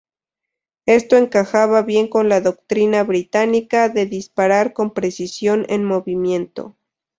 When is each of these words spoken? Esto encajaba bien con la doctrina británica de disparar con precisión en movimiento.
Esto 0.87 1.15
encajaba 1.15 1.83
bien 1.83 2.07
con 2.07 2.27
la 2.27 2.41
doctrina 2.41 3.03
británica 3.03 3.87
de 3.87 4.07
disparar 4.07 4.73
con 4.73 4.95
precisión 4.95 5.63
en 5.69 5.85
movimiento. 5.85 6.75